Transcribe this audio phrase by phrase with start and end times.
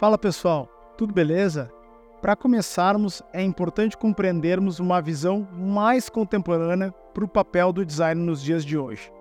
[0.00, 0.66] Fala pessoal,
[0.96, 1.70] tudo beleza?
[2.22, 8.42] Para começarmos, é importante compreendermos uma visão mais contemporânea para o papel do design nos
[8.42, 9.12] dias de hoje.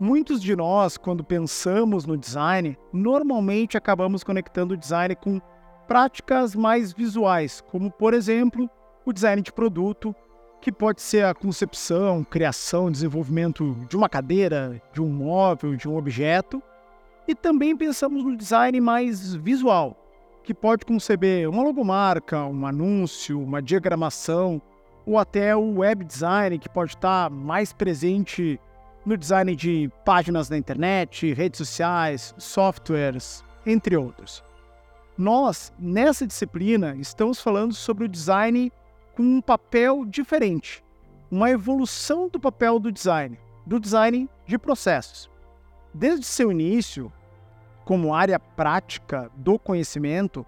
[0.00, 5.38] Muitos de nós, quando pensamos no design, normalmente acabamos conectando o design com
[5.86, 8.70] práticas mais visuais, como por exemplo
[9.04, 10.16] o design de produto,
[10.62, 15.94] que pode ser a concepção, criação, desenvolvimento de uma cadeira, de um móvel, de um
[15.94, 16.62] objeto.
[17.28, 20.01] E também pensamos no design mais visual,
[20.42, 24.60] que pode conceber uma logomarca, um anúncio, uma diagramação,
[25.06, 28.60] ou até o web design, que pode estar mais presente
[29.04, 34.44] no design de páginas na internet, redes sociais, softwares, entre outros.
[35.16, 38.72] Nós, nessa disciplina, estamos falando sobre o design
[39.14, 40.82] com um papel diferente,
[41.30, 45.30] uma evolução do papel do design, do design de processos.
[45.92, 47.12] Desde seu início,
[47.84, 50.46] como área prática do conhecimento,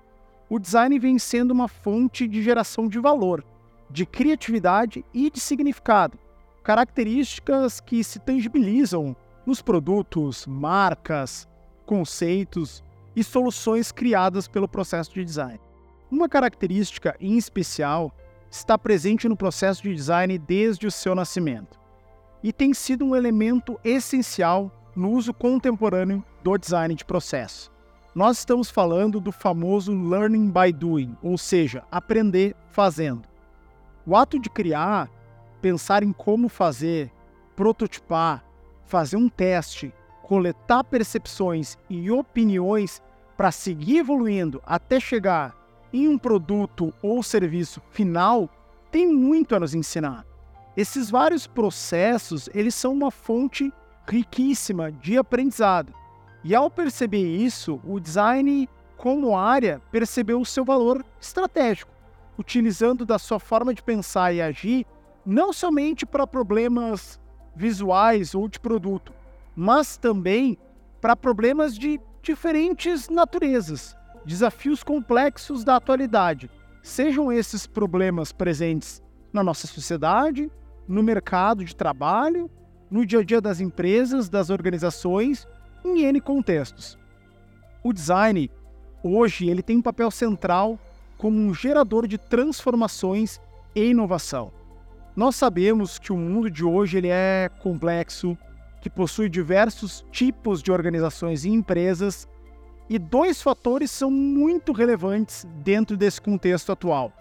[0.48, 3.44] o design vem sendo uma fonte de geração de valor,
[3.90, 6.18] de criatividade e de significado,
[6.62, 11.48] características que se tangibilizam nos produtos, marcas,
[11.84, 12.82] conceitos
[13.14, 15.60] e soluções criadas pelo processo de design.
[16.10, 18.12] Uma característica em especial
[18.50, 21.78] está presente no processo de design desde o seu nascimento
[22.42, 27.72] e tem sido um elemento essencial no uso contemporâneo do design de processo.
[28.14, 33.26] Nós estamos falando do famoso learning by doing, ou seja, aprender fazendo.
[34.06, 35.10] O ato de criar,
[35.62, 37.10] pensar em como fazer,
[37.56, 38.44] prototipar,
[38.84, 43.02] fazer um teste, coletar percepções e opiniões
[43.36, 45.56] para seguir evoluindo até chegar
[45.92, 48.50] em um produto ou serviço final
[48.92, 50.26] tem muito a nos ensinar.
[50.76, 53.72] Esses vários processos, eles são uma fonte
[54.06, 56.03] riquíssima de aprendizado.
[56.44, 58.68] E ao perceber isso, o design
[58.98, 61.90] como área percebeu o seu valor estratégico,
[62.38, 64.86] utilizando da sua forma de pensar e agir
[65.24, 67.18] não somente para problemas
[67.56, 69.10] visuais ou de produto,
[69.56, 70.58] mas também
[71.00, 76.50] para problemas de diferentes naturezas, desafios complexos da atualidade,
[76.82, 80.50] sejam esses problemas presentes na nossa sociedade,
[80.86, 82.50] no mercado de trabalho,
[82.90, 85.46] no dia a dia das empresas, das organizações,
[85.84, 86.98] em N contextos.
[87.82, 88.50] O design,
[89.02, 90.78] hoje, ele tem um papel central
[91.18, 93.40] como um gerador de transformações
[93.74, 94.52] e inovação.
[95.14, 98.36] Nós sabemos que o mundo de hoje ele é complexo,
[98.80, 102.28] que possui diversos tipos de organizações e empresas
[102.88, 107.12] e dois fatores são muito relevantes dentro desse contexto atual: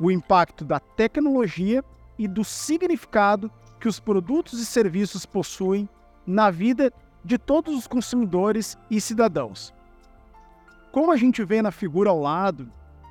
[0.00, 1.84] o impacto da tecnologia
[2.18, 5.88] e do significado que os produtos e serviços possuem
[6.26, 6.92] na vida
[7.24, 9.72] de todos os consumidores e cidadãos.
[10.90, 12.70] Como a gente vê na figura ao lado,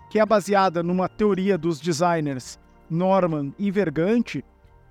[0.10, 4.44] que é baseada numa teoria dos designers Norman e Vergante,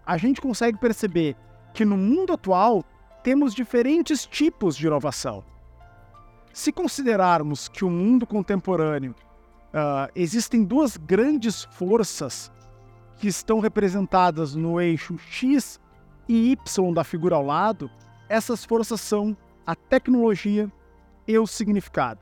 [0.04, 1.36] a gente consegue perceber
[1.74, 2.82] que no mundo atual
[3.22, 5.44] temos diferentes tipos de inovação.
[6.52, 9.14] Se considerarmos que o mundo contemporâneo
[9.68, 12.50] uh, existem duas grandes forças
[13.18, 15.78] que estão representadas no eixo X
[16.28, 17.90] e Y da figura ao lado,
[18.30, 19.36] essas forças são
[19.66, 20.70] a tecnologia
[21.26, 22.20] e o significado.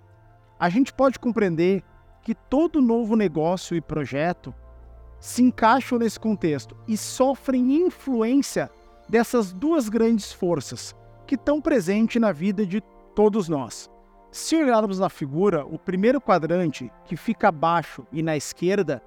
[0.59, 1.85] A gente pode compreender
[2.23, 4.55] que todo novo negócio e projeto
[5.21, 8.71] se encaixam nesse contexto e sofrem influência
[9.07, 10.97] dessas duas grandes forças
[11.27, 12.81] que estão presentes na vida de
[13.15, 13.91] todos nós.
[14.31, 19.03] Se olharmos na figura, o primeiro quadrante, que fica abaixo e na esquerda,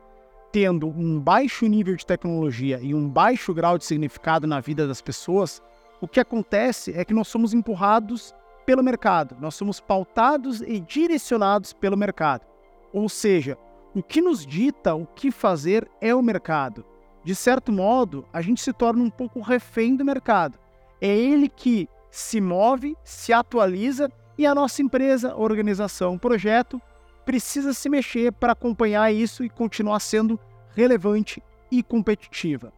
[0.52, 5.02] tendo um baixo nível de tecnologia e um baixo grau de significado na vida das
[5.02, 5.64] pessoas,
[6.02, 8.34] o que acontece é que nós somos empurrados
[8.66, 12.46] pelo mercado, nós somos pautados e direcionados pelo mercado.
[12.92, 13.58] Ou seja,
[13.94, 16.86] o que nos dita o que fazer é o mercado.
[17.24, 20.58] De certo modo, a gente se torna um pouco refém do mercado.
[21.00, 26.82] É ele que se move, se atualiza e a nossa empresa, organização, projeto
[27.26, 30.40] precisa se mexer para acompanhar isso e continuar sendo
[30.76, 32.74] relevante e competitiva.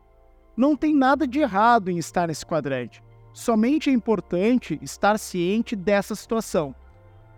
[0.55, 3.02] Não tem nada de errado em estar nesse quadrante.
[3.33, 6.75] Somente é importante estar ciente dessa situação.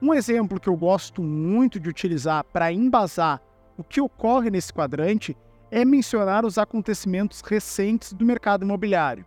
[0.02, 3.42] Um exemplo que eu gosto muito de utilizar para embasar
[3.78, 5.38] o que ocorre nesse quadrante
[5.72, 9.26] é mencionar os acontecimentos recentes do mercado imobiliário.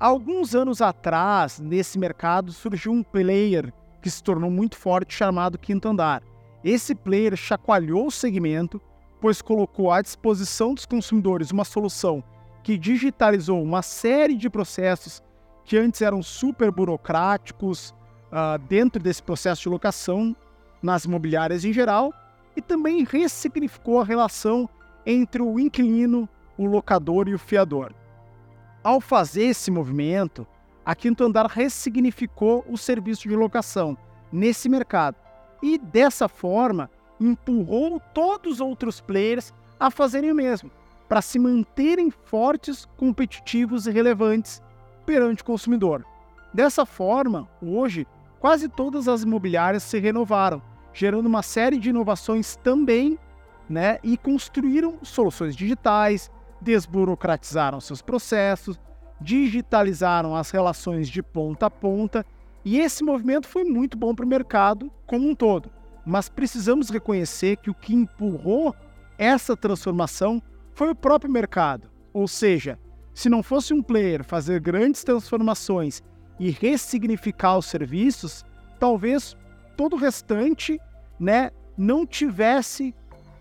[0.00, 5.88] alguns anos atrás, nesse mercado surgiu um player que se tornou muito forte, chamado Quinto
[5.88, 6.22] Andar.
[6.64, 8.80] Esse player chacoalhou o segmento,
[9.20, 12.24] pois colocou à disposição dos consumidores uma solução
[12.64, 15.22] que digitalizou uma série de processos
[15.64, 17.94] que antes eram super burocráticos
[18.30, 20.34] uh, dentro desse processo de locação
[20.82, 22.12] nas imobiliárias em geral
[22.56, 24.68] e também ressignificou a relação
[25.06, 27.92] entre o inquilino, o locador e o fiador.
[28.82, 30.46] Ao fazer esse movimento,
[30.84, 33.96] a Quinto Andar ressignificou o serviço de locação
[34.32, 35.16] nesse mercado
[35.62, 40.70] e, dessa forma, empurrou todos os outros players a fazerem o mesmo,
[41.08, 44.60] para se manterem fortes, competitivos e relevantes
[45.04, 46.04] perante o consumidor.
[46.52, 48.06] Dessa forma, hoje,
[48.38, 50.60] quase todas as imobiliárias se renovaram,
[50.92, 53.18] gerando uma série de inovações também,
[53.68, 58.78] né, e construíram soluções digitais, desburocratizaram seus processos,
[59.20, 62.26] digitalizaram as relações de ponta a ponta,
[62.64, 65.70] e esse movimento foi muito bom para o mercado como um todo.
[66.04, 68.74] Mas precisamos reconhecer que o que empurrou
[69.18, 70.42] essa transformação
[70.74, 71.88] foi o próprio mercado.
[72.12, 72.78] Ou seja,
[73.14, 76.02] se não fosse um player fazer grandes transformações
[76.38, 78.44] e ressignificar os serviços,
[78.78, 79.36] talvez
[79.76, 80.80] todo o restante
[81.18, 82.94] né, não tivesse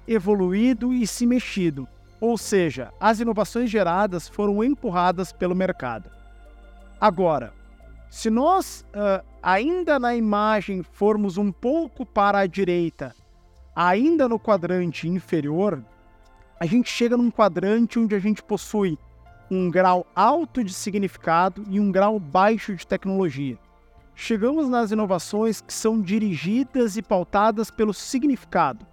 [0.07, 1.88] evoluído e se mexido.
[2.19, 6.09] Ou seja, as inovações geradas foram empurradas pelo mercado.
[7.00, 7.53] Agora,
[8.09, 13.15] se nós uh, ainda na imagem formos um pouco para a direita,
[13.75, 15.83] ainda no quadrante inferior,
[16.59, 19.00] a gente chega num quadrante onde a gente possui
[19.51, 23.59] um grau alto de significado e um grau baixo de tecnologia.
[24.15, 28.88] Chegamos nas inovações que são dirigidas e pautadas pelo significado,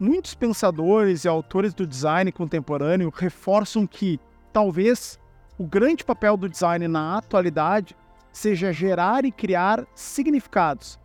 [0.00, 4.20] Muitos pensadores e autores do design contemporâneo reforçam que,
[4.52, 5.18] talvez,
[5.58, 7.96] o grande papel do design na atualidade
[8.30, 11.00] seja gerar e criar significados.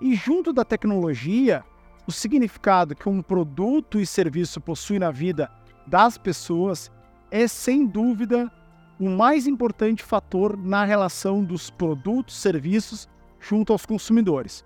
[0.00, 1.64] E junto da tecnologia,
[2.06, 5.50] o significado que um produto e serviço possui na vida
[5.84, 6.92] das pessoas
[7.30, 8.50] é sem dúvida
[8.98, 13.08] o mais importante fator na relação dos produtos e serviços
[13.40, 14.64] junto aos consumidores.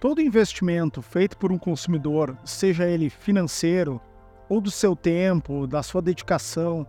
[0.00, 4.00] Todo investimento feito por um consumidor, seja ele financeiro
[4.48, 6.86] ou do seu tempo, da sua dedicação,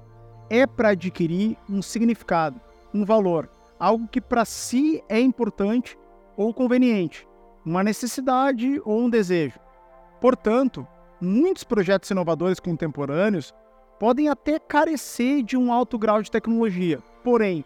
[0.50, 2.60] é para adquirir um significado,
[2.94, 3.50] um valor,
[3.80, 5.98] algo que para si é importante
[6.38, 7.27] ou conveniente,
[7.66, 9.60] uma necessidade ou um desejo.
[10.22, 10.88] Portanto,
[11.19, 13.54] muitos projetos inovadores contemporâneos
[14.00, 17.63] podem até carecer de um alto grau de tecnologia, porém,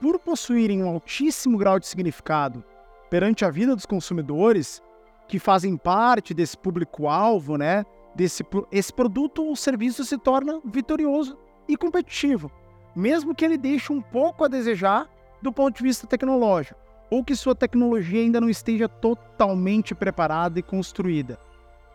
[0.00, 2.64] por possuírem um altíssimo grau de significado
[3.10, 4.82] perante a vida dos consumidores,
[5.28, 7.84] que fazem parte desse público-alvo, né?
[8.14, 11.36] Desse, esse produto ou serviço se torna vitorioso
[11.68, 12.50] e competitivo,
[12.94, 15.08] mesmo que ele deixe um pouco a desejar
[15.40, 16.78] do ponto de vista tecnológico,
[17.10, 21.38] ou que sua tecnologia ainda não esteja totalmente preparada e construída.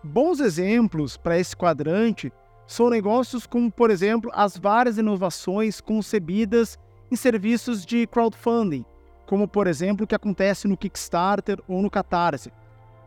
[0.03, 2.31] Bons exemplos para esse quadrante
[2.67, 6.79] são negócios como, por exemplo, as várias inovações concebidas
[7.11, 8.83] em serviços de crowdfunding,
[9.25, 12.51] como, por exemplo, o que acontece no Kickstarter ou no Catarse,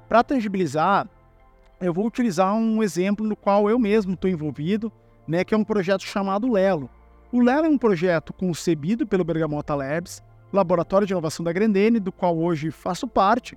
[0.08, 1.08] para tangibilizar,
[1.80, 4.90] eu vou utilizar um exemplo no qual eu mesmo estou envolvido,
[5.26, 6.88] né, que é um projeto chamado Lelo.
[7.30, 10.22] O Lelo é um projeto concebido pelo Bergamota Labs,
[10.52, 13.56] laboratório de inovação da Grandene, do qual hoje faço parte,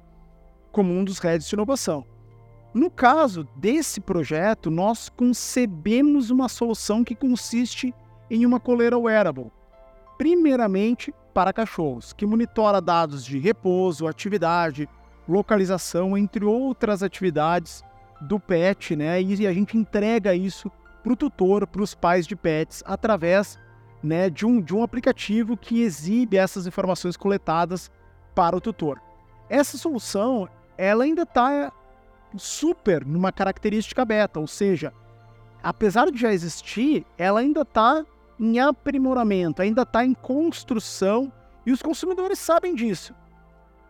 [0.71, 2.05] como um dos heads de inovação.
[2.73, 7.93] No caso desse projeto, nós concebemos uma solução que consiste
[8.29, 9.51] em uma coleira wearable,
[10.17, 14.87] primeiramente para cachorros, que monitora dados de repouso, atividade,
[15.27, 17.83] localização, entre outras atividades
[18.21, 19.21] do pet, né?
[19.21, 20.71] E a gente entrega isso
[21.03, 23.59] para o tutor, para os pais de pets, através
[24.01, 27.91] né, de, um, de um aplicativo que exibe essas informações coletadas
[28.33, 29.01] para o tutor.
[29.49, 31.71] Essa solução, ela ainda está
[32.37, 34.93] super numa característica beta, ou seja,
[35.61, 38.05] apesar de já existir, ela ainda está
[38.39, 41.31] em aprimoramento, ainda está em construção
[41.65, 43.13] e os consumidores sabem disso.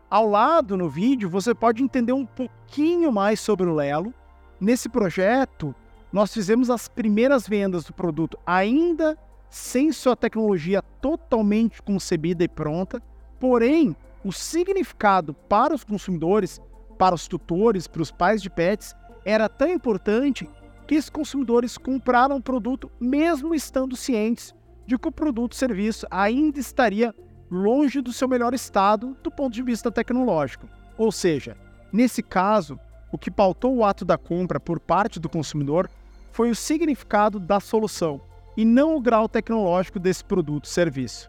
[0.09, 4.13] Ao lado no vídeo você pode entender um pouquinho mais sobre o Lelo.
[4.59, 5.73] Nesse projeto,
[6.11, 9.17] nós fizemos as primeiras vendas do produto ainda
[9.49, 13.01] sem sua tecnologia totalmente concebida e pronta,
[13.39, 16.61] porém, o significado para os consumidores,
[17.01, 20.47] para os tutores, para os pais de pets, era tão importante
[20.85, 24.53] que esses consumidores compraram o produto mesmo estando cientes
[24.85, 27.11] de que o produto serviço ainda estaria
[27.49, 30.69] longe do seu melhor estado do ponto de vista tecnológico.
[30.95, 31.57] Ou seja,
[31.91, 32.79] nesse caso,
[33.11, 35.89] o que pautou o ato da compra por parte do consumidor
[36.31, 38.21] foi o significado da solução
[38.55, 41.27] e não o grau tecnológico desse produto ou serviço.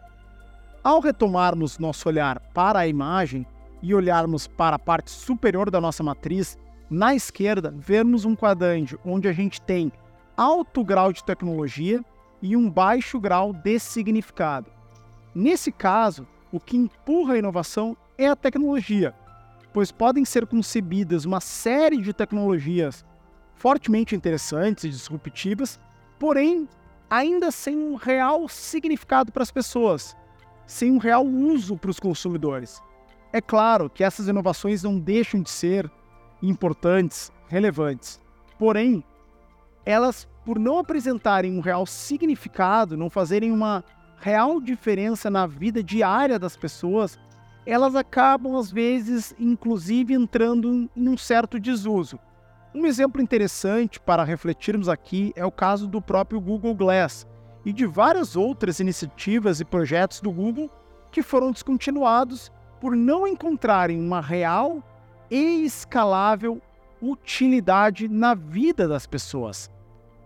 [0.83, 3.43] Ao retomarmos nosso olhar para a imagem
[3.83, 6.57] e olharmos para a parte superior da nossa matriz,
[6.89, 9.91] na esquerda, vemos um quadrante onde a gente tem
[10.37, 12.03] alto grau de tecnologia
[12.41, 14.71] e um baixo grau de significado.
[15.35, 19.13] Nesse caso, o que empurra a inovação é a tecnologia,
[19.73, 23.03] pois podem ser concebidas uma série de tecnologias
[23.55, 25.77] fortemente interessantes e disruptivas,
[26.17, 26.69] porém
[27.09, 30.15] ainda sem um real significado para as pessoas,
[30.65, 32.81] sem um real uso para os consumidores.
[33.33, 35.91] É claro que essas inovações não deixam de ser
[36.39, 38.21] importantes, relevantes,
[38.59, 39.03] porém,
[39.83, 43.83] elas, por não apresentarem um real significado, não fazerem uma
[44.19, 47.17] real diferença na vida diária das pessoas,
[47.65, 52.19] elas acabam, às vezes, inclusive entrando em um certo desuso.
[52.71, 57.25] Um exemplo interessante para refletirmos aqui é o caso do próprio Google Glass
[57.65, 60.69] e de várias outras iniciativas e projetos do Google
[61.11, 62.51] que foram descontinuados
[62.83, 64.83] por não encontrarem uma real
[65.31, 66.61] e escalável
[67.01, 69.71] utilidade na vida das pessoas.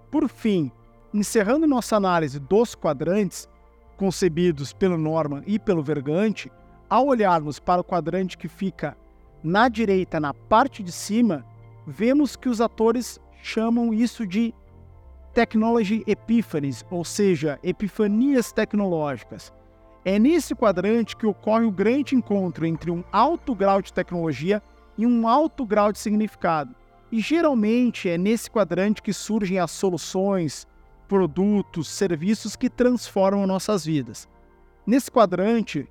[0.09, 0.71] Por fim,
[1.13, 3.47] encerrando nossa análise dos quadrantes,
[3.95, 6.51] concebidos pelo Norman e pelo Vergante,
[6.89, 8.97] ao olharmos para o quadrante que fica
[9.43, 11.45] na direita, na parte de cima,
[11.85, 14.51] vemos que os atores chamam isso de
[15.31, 19.53] Technology Epiphanies, ou seja, epifanias tecnológicas.
[20.05, 24.61] É nesse quadrante que ocorre o grande encontro entre um alto grau de tecnologia
[24.97, 26.75] e um alto grau de significado.
[27.11, 30.67] E geralmente é nesse quadrante que surgem as soluções,
[31.07, 34.27] produtos, serviços que transformam nossas vidas.
[34.85, 35.87] Nesse quadrante,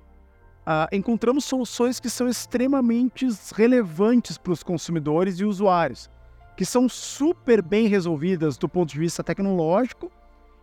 [0.67, 6.09] Uh, encontramos soluções que são extremamente relevantes para os consumidores e usuários,
[6.57, 10.11] que são super bem resolvidas do ponto de vista tecnológico,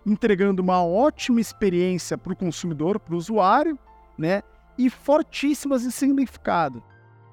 [0.06, 3.78] entregando uma ótima experiência para o consumidor, para o usuário,
[4.18, 4.42] né?
[4.76, 6.82] E fortíssimas em significado.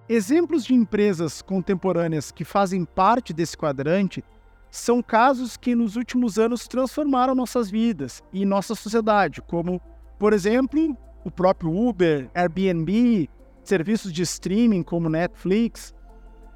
[0.08, 4.24] Exemplos de empresas contemporâneas que fazem parte desse quadrante
[4.70, 9.82] são casos que nos últimos anos transformaram nossas vidas e nossa sociedade, como,
[10.18, 13.30] por exemplo, o próprio Uber, Airbnb,
[13.64, 15.94] serviços de streaming como Netflix.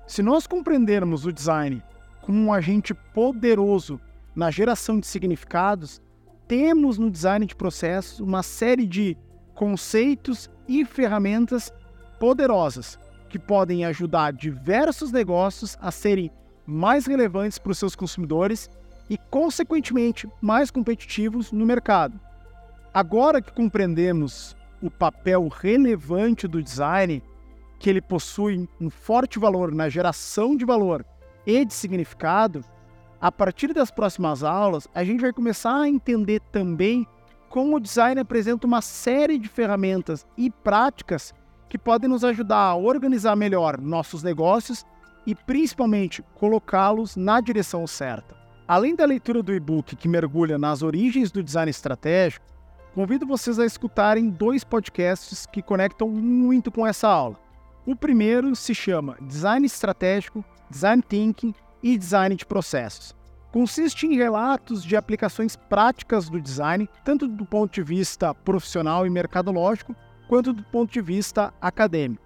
[0.07, 1.83] Se nós compreendermos o design
[2.21, 3.99] como um agente poderoso
[4.35, 6.01] na geração de significados,
[6.47, 9.17] temos no design de processos uma série de
[9.53, 11.73] conceitos e ferramentas
[12.19, 12.99] poderosas
[13.29, 16.31] que podem ajudar diversos negócios a serem
[16.65, 18.69] mais relevantes para os seus consumidores
[19.09, 22.19] e, consequentemente, mais competitivos no mercado.
[22.93, 27.21] Agora que compreendemos o papel relevante do design,
[27.79, 31.05] que ele possui um forte valor na geração de valor
[31.45, 32.63] e de significado,
[33.25, 37.07] a partir das próximas aulas, a gente vai começar a entender também
[37.49, 41.33] como o design apresenta uma série de ferramentas e práticas
[41.67, 44.85] que podem nos ajudar a organizar melhor nossos negócios
[45.25, 48.37] e principalmente colocá-los na direção certa.
[48.67, 52.45] Além da leitura do e-book que mergulha nas origens do design estratégico,
[52.93, 57.39] convido vocês a escutarem dois podcasts que conectam muito com essa aula.
[57.87, 63.14] O primeiro se chama Design Estratégico, Design Thinking e Design de Processos.
[63.55, 69.09] Consiste em relatos de aplicações práticas do design, tanto do ponto de vista profissional e
[69.09, 69.95] mercadológico,
[70.27, 72.21] quanto do ponto de vista acadêmico.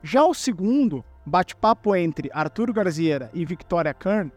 [0.00, 4.30] Já o segundo, Bate-Papo entre Arthur Garziera e Victoria Kern,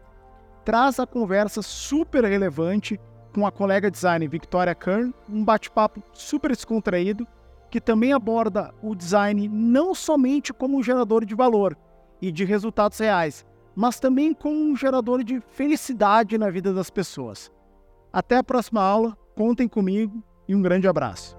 [0.64, 2.98] traz a conversa super relevante
[3.32, 7.28] com a colega design Victoria Kern, um bate-papo super descontraído
[7.70, 11.78] que também aborda o design não somente como um gerador de valor
[12.20, 13.46] e de resultados reais,
[13.78, 17.48] mas também como um gerador de felicidade na vida das pessoas.
[18.12, 21.37] Até a próxima aula, contem comigo e um grande abraço.